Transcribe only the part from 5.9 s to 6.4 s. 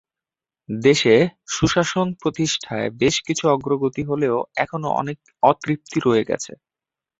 রয়ে